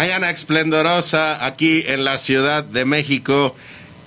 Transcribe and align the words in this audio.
Esplendorosa 0.00 1.44
aquí 1.44 1.84
en 1.86 2.04
la 2.04 2.16
Ciudad 2.16 2.64
de 2.64 2.86
México 2.86 3.54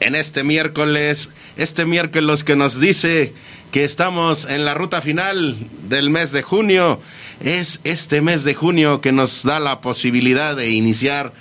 en 0.00 0.14
este 0.14 0.42
miércoles, 0.42 1.28
este 1.56 1.84
miércoles 1.84 2.42
que 2.42 2.56
nos 2.56 2.80
dice 2.80 3.34
que 3.70 3.84
estamos 3.84 4.46
en 4.46 4.64
la 4.64 4.74
ruta 4.74 5.02
final 5.02 5.54
del 5.88 6.08
mes 6.08 6.32
de 6.32 6.42
junio. 6.42 7.00
Es 7.42 7.80
este 7.84 8.22
mes 8.22 8.44
de 8.44 8.54
junio 8.54 9.02
que 9.02 9.12
nos 9.12 9.42
da 9.42 9.60
la 9.60 9.82
posibilidad 9.82 10.56
de 10.56 10.70
iniciar 10.70 11.32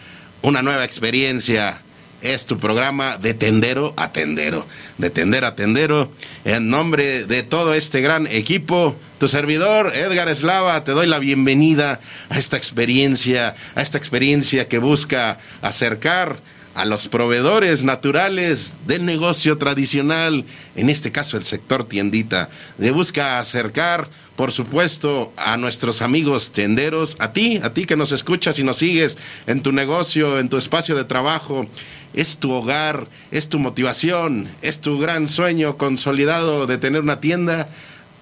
una 0.42 0.62
nueva 0.62 0.84
experiencia. 0.84 1.82
Es 2.22 2.46
tu 2.46 2.58
programa 2.58 3.18
de 3.18 3.34
tendero 3.34 3.94
a 3.96 4.12
tendero, 4.12 4.66
de 4.98 5.10
tendero 5.10 5.48
a 5.48 5.56
tendero. 5.56 6.12
En 6.44 6.70
nombre 6.70 7.26
de 7.26 7.44
todo 7.44 7.74
este 7.74 8.02
gran 8.02 8.28
equipo, 8.28 8.96
tu 9.24 9.30
servidor, 9.30 9.94
Edgar 9.96 10.28
Eslava, 10.28 10.84
te 10.84 10.92
doy 10.92 11.08
la 11.08 11.18
bienvenida 11.18 11.98
a 12.28 12.38
esta 12.38 12.58
experiencia, 12.58 13.56
a 13.74 13.82
esta 13.82 13.98
experiencia 13.98 14.68
que 14.68 14.80
busca 14.80 15.38
acercar 15.62 16.42
a 16.76 16.84
los 16.84 17.08
proveedores 17.08 17.86
naturales 17.86 18.74
del 18.86 19.06
negocio 19.06 19.58
tradicional, 19.58 20.44
en 20.76 20.90
este 20.90 21.14
caso 21.14 21.38
el 21.38 21.46
sector 21.46 21.88
tiendita, 21.88 22.50
de 22.78 22.92
busca 22.92 23.40
acercar, 23.40 24.10
por 24.36 24.52
supuesto, 24.52 25.32
a 25.38 25.56
nuestros 25.56 26.02
amigos 26.02 26.52
tenderos, 26.52 27.16
a 27.20 27.32
ti, 27.32 27.62
a 27.64 27.72
ti 27.72 27.86
que 27.86 27.96
nos 27.96 28.12
escuchas 28.12 28.60
y 28.60 28.66
nos 28.66 28.80
sigues 28.80 29.18
en 29.48 29.62
tu 29.62 29.72
negocio, 29.72 30.38
en 30.38 30.50
tu 30.50 30.58
espacio 30.58 30.96
de 30.96 31.06
trabajo, 31.06 31.66
es 32.14 32.38
tu 32.38 32.52
hogar, 32.52 33.08
es 33.32 33.48
tu 33.48 33.60
motivación, 33.60 34.50
es 34.62 34.82
tu 34.82 35.00
gran 35.00 35.30
sueño 35.30 35.78
consolidado 35.78 36.68
de 36.68 36.78
tener 36.78 37.02
una 37.02 37.22
tienda 37.22 37.70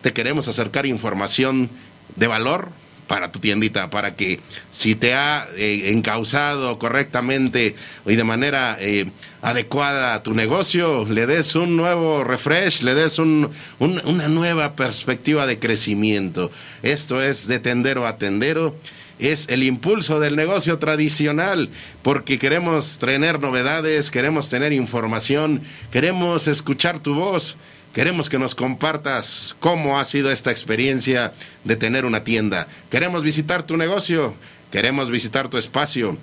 te 0.01 0.13
queremos 0.13 0.47
acercar 0.47 0.85
información 0.85 1.69
de 2.15 2.27
valor 2.27 2.69
para 3.07 3.29
tu 3.29 3.39
tiendita, 3.39 3.89
para 3.89 4.15
que 4.15 4.39
si 4.71 4.95
te 4.95 5.13
ha 5.13 5.45
eh, 5.57 5.91
encausado 5.91 6.79
correctamente 6.79 7.75
y 8.05 8.15
de 8.15 8.23
manera 8.23 8.77
eh, 8.79 9.05
adecuada 9.41 10.13
a 10.13 10.23
tu 10.23 10.33
negocio, 10.33 11.05
le 11.09 11.25
des 11.25 11.55
un 11.55 11.75
nuevo 11.75 12.23
refresh, 12.23 12.83
le 12.83 12.95
des 12.95 13.19
un, 13.19 13.51
una 13.79 14.27
nueva 14.29 14.77
perspectiva 14.77 15.45
de 15.45 15.59
crecimiento. 15.59 16.49
Esto 16.83 17.21
es 17.21 17.47
de 17.47 17.59
tendero 17.59 18.07
a 18.07 18.17
tendero 18.17 18.75
es 19.21 19.47
el 19.49 19.63
impulso 19.63 20.19
del 20.19 20.35
negocio 20.35 20.79
tradicional, 20.79 21.69
porque 22.01 22.39
queremos 22.39 22.97
tener 22.97 23.39
novedades, 23.39 24.09
queremos 24.09 24.49
tener 24.49 24.73
información, 24.73 25.61
queremos 25.91 26.47
escuchar 26.47 26.99
tu 26.99 27.13
voz, 27.13 27.57
Queremos 27.93 28.29
que 28.29 28.39
nos 28.39 28.55
compartas 28.55 29.55
cómo 29.59 29.99
ha 29.99 30.05
sido 30.05 30.31
esta 30.31 30.49
experiencia 30.49 31.33
de 31.65 31.75
tener 31.75 32.05
una 32.05 32.23
tienda. 32.23 32.65
Queremos 32.89 33.21
visitar 33.21 33.63
tu 33.63 33.75
negocio, 33.75 34.33
queremos 34.71 35.09
visitar 35.09 35.49
tu 35.49 35.57
espacio. 35.57 36.17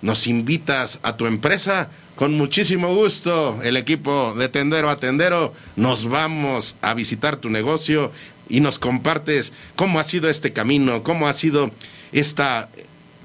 Nos 0.00 0.26
invitas 0.26 0.98
a 1.04 1.16
tu 1.16 1.26
empresa. 1.26 1.88
Con 2.16 2.34
muchísimo 2.34 2.92
gusto, 2.92 3.60
el 3.62 3.76
equipo 3.76 4.34
de 4.34 4.48
Tendero 4.48 4.90
a 4.90 4.96
Tendero, 4.96 5.54
nos 5.76 6.06
vamos 6.06 6.74
a 6.82 6.92
visitar 6.94 7.36
tu 7.36 7.50
negocio 7.50 8.10
y 8.48 8.58
nos 8.58 8.80
compartes 8.80 9.52
cómo 9.76 10.00
ha 10.00 10.04
sido 10.04 10.28
este 10.28 10.52
camino, 10.52 11.04
cómo 11.04 11.28
ha 11.28 11.32
sido 11.32 11.70
esta, 12.10 12.68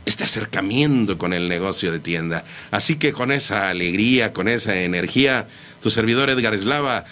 este 0.06 0.24
acercamiento 0.24 1.18
con 1.18 1.34
el 1.34 1.50
negocio 1.50 1.92
de 1.92 2.00
tienda. 2.00 2.46
Así 2.70 2.98
que 2.98 3.12
con 3.12 3.32
esa 3.32 3.70
alegría, 3.70 4.34
con 4.34 4.48
esa 4.48 4.80
energía, 4.80 5.48
tu 5.82 5.90
servidor 5.90 6.30
Edgar 6.30 6.54
Eslava 6.54 7.06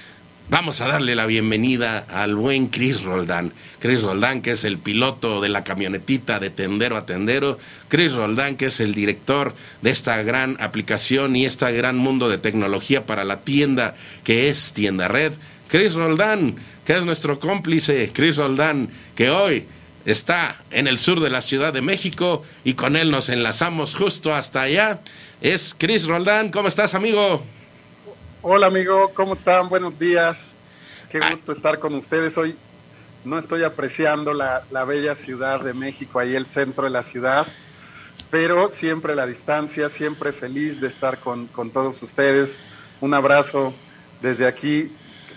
Vamos 0.47 0.79
a 0.79 0.87
darle 0.87 1.15
la 1.15 1.25
bienvenida 1.25 2.05
al 2.07 2.35
buen 2.35 2.67
Chris 2.67 3.01
Roldán. 3.01 3.51
Chris 3.79 4.03
Roldán, 4.03 4.43
que 4.43 4.51
es 4.51 4.63
el 4.63 4.77
piloto 4.77 5.41
de 5.41 5.49
la 5.49 5.63
camionetita 5.63 6.39
de 6.39 6.51
tendero 6.51 6.97
a 6.97 7.07
tendero. 7.07 7.57
Chris 7.87 8.13
Roldán, 8.13 8.55
que 8.55 8.67
es 8.67 8.79
el 8.79 8.93
director 8.93 9.55
de 9.81 9.89
esta 9.89 10.21
gran 10.21 10.55
aplicación 10.59 11.35
y 11.35 11.45
este 11.45 11.71
gran 11.71 11.97
mundo 11.97 12.29
de 12.29 12.37
tecnología 12.37 13.07
para 13.07 13.23
la 13.23 13.41
tienda 13.41 13.95
que 14.23 14.47
es 14.47 14.73
Tienda 14.73 15.07
Red. 15.07 15.33
Chris 15.67 15.93
Roldán, 15.93 16.55
que 16.85 16.93
es 16.93 17.05
nuestro 17.05 17.39
cómplice. 17.39 18.11
Chris 18.13 18.35
Roldán, 18.35 18.91
que 19.15 19.31
hoy 19.31 19.65
está 20.05 20.55
en 20.69 20.85
el 20.85 20.99
sur 20.99 21.21
de 21.21 21.31
la 21.31 21.41
Ciudad 21.41 21.73
de 21.73 21.81
México 21.81 22.43
y 22.63 22.75
con 22.75 22.95
él 22.97 23.09
nos 23.09 23.29
enlazamos 23.29 23.95
justo 23.95 24.31
hasta 24.31 24.61
allá. 24.61 25.01
Es 25.41 25.75
Chris 25.75 26.05
Roldán. 26.05 26.51
¿Cómo 26.51 26.67
estás, 26.67 26.93
amigo? 26.93 27.43
Hola 28.47 28.67
amigo, 28.67 29.11
¿cómo 29.15 29.33
están? 29.33 29.69
Buenos 29.69 29.97
días. 29.97 30.53
Qué 31.09 31.19
gusto 31.31 31.51
estar 31.51 31.79
con 31.79 31.95
ustedes 31.95 32.37
hoy. 32.37 32.55
No 33.23 33.39
estoy 33.39 33.63
apreciando 33.63 34.35
la, 34.35 34.61
bella 34.87 35.15
ciudad 35.15 35.61
de 35.61 35.73
México, 35.73 36.19
ahí 36.19 36.35
el 36.35 36.45
centro 36.45 36.83
de 36.83 36.91
la 36.91 37.01
ciudad, 37.01 37.47
pero 38.29 38.71
siempre 38.71 39.15
la 39.15 39.25
distancia, 39.25 39.89
siempre 39.89 40.31
feliz 40.31 40.79
de 40.79 40.89
estar 40.89 41.17
con, 41.17 41.47
con 41.47 41.71
todos 41.71 42.03
ustedes. 42.03 42.59
Un 43.01 43.15
abrazo 43.15 43.73
desde 44.21 44.45
aquí 44.45 44.91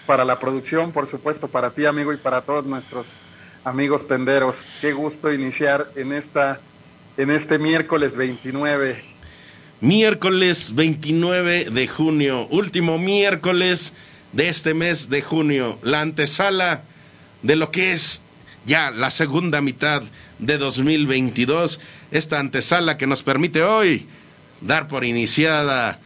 para 0.06 0.26
la 0.26 0.38
producción, 0.38 0.92
por 0.92 1.06
supuesto, 1.06 1.48
para 1.48 1.70
ti 1.70 1.86
amigo 1.86 2.12
y 2.12 2.19
para 2.19 2.42
todos 2.42 2.66
nuestros 2.66 3.20
amigos 3.64 4.06
tenderos. 4.06 4.66
Qué 4.82 4.92
gusto 4.92 5.32
iniciar 5.32 5.90
en, 5.96 6.12
esta, 6.12 6.60
en 7.16 7.30
este 7.30 7.58
miércoles 7.58 8.14
29 8.14 9.02
miércoles 9.80 10.74
29 10.74 11.70
de 11.70 11.86
junio, 11.86 12.46
último 12.50 12.98
miércoles 12.98 13.92
de 14.32 14.48
este 14.48 14.74
mes 14.74 15.10
de 15.10 15.22
junio, 15.22 15.78
la 15.82 16.00
antesala 16.00 16.82
de 17.42 17.56
lo 17.56 17.70
que 17.70 17.92
es 17.92 18.20
ya 18.66 18.90
la 18.90 19.10
segunda 19.10 19.60
mitad 19.60 20.02
de 20.38 20.58
2022, 20.58 21.80
esta 22.10 22.38
antesala 22.38 22.98
que 22.98 23.06
nos 23.06 23.22
permite 23.22 23.62
hoy 23.62 24.06
dar 24.60 24.88
por 24.88 25.04
iniciada 25.04 26.00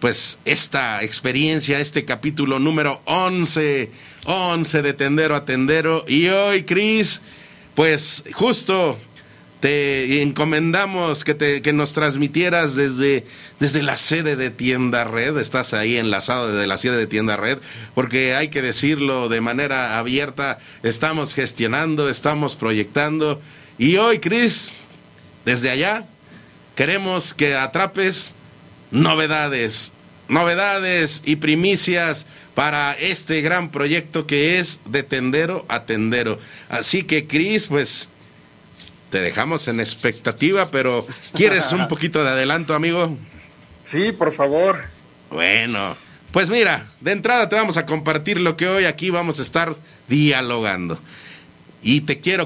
pues 0.00 0.40
esta 0.44 1.02
experiencia, 1.04 1.78
este 1.78 2.04
capítulo 2.04 2.58
número 2.58 3.00
11, 3.04 3.88
11 4.24 4.82
de 4.82 4.92
Tendero 4.94 5.36
a 5.36 5.44
Tendero. 5.44 6.04
Y 6.08 6.26
hoy 6.26 6.64
Cris, 6.64 7.20
pues 7.76 8.24
justo 8.32 8.98
te 9.62 10.22
encomendamos 10.22 11.22
que, 11.22 11.34
te, 11.34 11.62
que 11.62 11.72
nos 11.72 11.92
transmitieras 11.92 12.74
desde, 12.74 13.24
desde 13.60 13.84
la 13.84 13.96
sede 13.96 14.34
de 14.34 14.50
Tienda 14.50 15.04
Red, 15.04 15.38
estás 15.38 15.72
ahí 15.72 15.98
enlazado 15.98 16.52
desde 16.52 16.66
la 16.66 16.78
sede 16.78 16.96
de 16.96 17.06
Tienda 17.06 17.36
Red, 17.36 17.58
porque 17.94 18.34
hay 18.34 18.48
que 18.48 18.60
decirlo 18.60 19.28
de 19.28 19.40
manera 19.40 19.98
abierta, 19.98 20.58
estamos 20.82 21.32
gestionando, 21.32 22.08
estamos 22.08 22.56
proyectando, 22.56 23.40
y 23.78 23.98
hoy, 23.98 24.18
Cris, 24.18 24.72
desde 25.44 25.70
allá, 25.70 26.08
queremos 26.74 27.32
que 27.32 27.54
atrapes 27.54 28.34
novedades, 28.90 29.92
novedades 30.26 31.22
y 31.24 31.36
primicias 31.36 32.26
para 32.56 32.94
este 32.94 33.42
gran 33.42 33.70
proyecto 33.70 34.26
que 34.26 34.58
es 34.58 34.80
de 34.86 35.04
tendero 35.04 35.64
a 35.68 35.84
tendero. 35.84 36.36
Así 36.68 37.04
que, 37.04 37.28
Cris, 37.28 37.66
pues 37.66 38.08
te 39.12 39.20
dejamos 39.20 39.68
en 39.68 39.78
expectativa, 39.78 40.70
pero 40.70 41.06
¿quieres 41.34 41.70
un 41.72 41.86
poquito 41.86 42.24
de 42.24 42.30
adelanto, 42.30 42.74
amigo? 42.74 43.14
Sí, 43.84 44.10
por 44.10 44.32
favor. 44.32 44.82
Bueno, 45.30 45.94
pues 46.30 46.48
mira, 46.48 46.86
de 47.00 47.12
entrada 47.12 47.46
te 47.50 47.54
vamos 47.54 47.76
a 47.76 47.84
compartir 47.84 48.40
lo 48.40 48.56
que 48.56 48.68
hoy 48.68 48.86
aquí 48.86 49.10
vamos 49.10 49.38
a 49.38 49.42
estar 49.42 49.76
dialogando. 50.08 50.98
Y 51.82 52.00
te 52.00 52.20
quiero 52.20 52.40